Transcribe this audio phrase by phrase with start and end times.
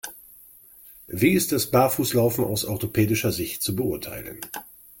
[1.05, 4.41] Wie ist das Barfußlaufen aus orthopädischer Sicht zu beurteilen?